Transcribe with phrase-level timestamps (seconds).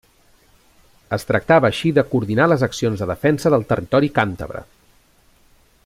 [1.17, 4.65] Es tractava així de coordinar les accions de defensa del territori càntabre.